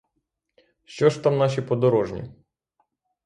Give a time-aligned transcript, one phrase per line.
[0.85, 2.23] Що ж там наші подорожні?